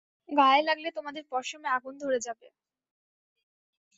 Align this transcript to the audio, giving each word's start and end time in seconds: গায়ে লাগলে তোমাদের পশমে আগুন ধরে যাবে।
গায়ে 0.29 0.63
লাগলে 0.63 0.89
তোমাদের 0.97 1.23
পশমে 1.31 1.67
আগুন 1.69 1.93
ধরে 2.03 2.19
যাবে। 2.21 2.47